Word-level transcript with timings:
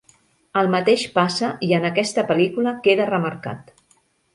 El 0.61 0.69
mateix 0.75 1.03
passa 1.19 1.51
i 1.69 1.71
en 1.81 1.87
aquesta 1.93 2.27
pel·lícula 2.33 2.77
queda 2.89 3.11
remarcat. 3.15 3.77